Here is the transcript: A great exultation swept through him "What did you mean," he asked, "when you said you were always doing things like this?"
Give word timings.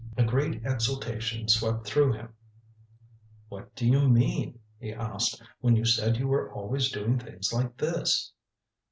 A 0.17 0.23
great 0.23 0.65
exultation 0.65 1.47
swept 1.47 1.85
through 1.85 2.13
him 2.13 2.33
"What 3.49 3.75
did 3.75 3.89
you 3.89 4.09
mean," 4.09 4.57
he 4.79 4.91
asked, 4.91 5.39
"when 5.59 5.75
you 5.75 5.85
said 5.85 6.17
you 6.17 6.27
were 6.27 6.51
always 6.51 6.89
doing 6.89 7.19
things 7.19 7.53
like 7.53 7.77
this?" 7.77 8.31